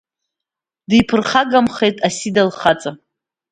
[0.89, 2.91] Диԥырхагамхеит Асида лхаҵа.